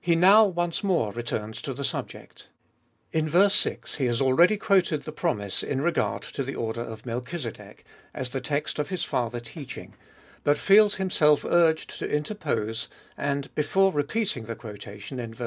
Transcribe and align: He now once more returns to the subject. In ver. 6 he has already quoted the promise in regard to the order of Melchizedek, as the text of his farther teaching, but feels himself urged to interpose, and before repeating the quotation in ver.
He 0.00 0.16
now 0.16 0.44
once 0.46 0.82
more 0.82 1.12
returns 1.12 1.60
to 1.60 1.74
the 1.74 1.84
subject. 1.84 2.48
In 3.12 3.28
ver. 3.28 3.50
6 3.50 3.96
he 3.96 4.06
has 4.06 4.18
already 4.18 4.56
quoted 4.56 5.02
the 5.02 5.12
promise 5.12 5.62
in 5.62 5.82
regard 5.82 6.22
to 6.22 6.42
the 6.42 6.54
order 6.54 6.80
of 6.80 7.04
Melchizedek, 7.04 7.84
as 8.14 8.30
the 8.30 8.40
text 8.40 8.78
of 8.78 8.88
his 8.88 9.04
farther 9.04 9.40
teaching, 9.40 9.92
but 10.42 10.56
feels 10.58 10.94
himself 10.94 11.44
urged 11.44 11.98
to 11.98 12.08
interpose, 12.10 12.88
and 13.14 13.54
before 13.54 13.92
repeating 13.92 14.46
the 14.46 14.56
quotation 14.56 15.20
in 15.20 15.34
ver. 15.34 15.40